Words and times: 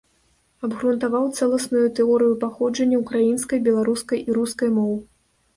Абгрунтаваў 0.67 1.27
цэласную 1.41 1.83
тэорыю 1.99 2.37
паходжання 2.45 2.97
ўкраінскай, 3.03 3.63
беларускай 3.69 4.19
і 4.29 4.39
рускай 4.39 4.69
моў. 4.81 4.93